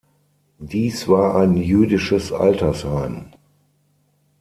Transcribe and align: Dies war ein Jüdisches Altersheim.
Dies 0.57 1.07
war 1.09 1.35
ein 1.35 1.55
Jüdisches 1.57 2.31
Altersheim. 2.31 3.31